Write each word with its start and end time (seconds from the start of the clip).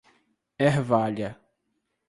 Ervália 0.69 1.31